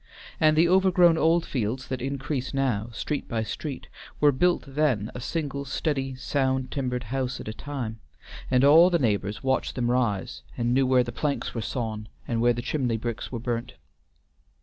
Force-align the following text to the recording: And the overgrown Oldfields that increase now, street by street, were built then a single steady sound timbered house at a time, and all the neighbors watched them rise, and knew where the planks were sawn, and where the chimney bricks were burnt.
And 0.39 0.57
the 0.57 0.67
overgrown 0.67 1.15
Oldfields 1.15 1.87
that 1.89 2.01
increase 2.01 2.55
now, 2.55 2.89
street 2.91 3.27
by 3.29 3.43
street, 3.43 3.87
were 4.19 4.31
built 4.31 4.63
then 4.67 5.11
a 5.13 5.19
single 5.21 5.63
steady 5.63 6.15
sound 6.15 6.71
timbered 6.71 7.03
house 7.13 7.39
at 7.39 7.47
a 7.47 7.53
time, 7.53 7.99
and 8.49 8.63
all 8.63 8.89
the 8.89 8.97
neighbors 8.97 9.43
watched 9.43 9.75
them 9.75 9.91
rise, 9.91 10.41
and 10.57 10.73
knew 10.73 10.87
where 10.87 11.03
the 11.03 11.11
planks 11.11 11.53
were 11.53 11.61
sawn, 11.61 12.07
and 12.27 12.41
where 12.41 12.51
the 12.51 12.63
chimney 12.63 12.97
bricks 12.97 13.31
were 13.31 13.37
burnt. 13.37 13.75